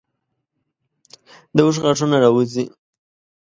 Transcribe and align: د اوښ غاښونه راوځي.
د 1.55 1.57
اوښ 1.65 1.75
غاښونه 1.83 2.17
راوځي. 2.23 2.65